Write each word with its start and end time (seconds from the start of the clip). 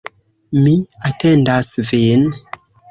Mi 0.61 0.73
atendas 1.11 1.73
vin. 1.95 2.29